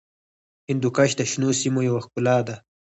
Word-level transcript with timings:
هندوکش 0.69 1.11
د 1.19 1.21
شنو 1.31 1.49
سیمو 1.61 1.79
یوه 1.89 2.01
ښکلا 2.05 2.37
ده. 2.47 2.55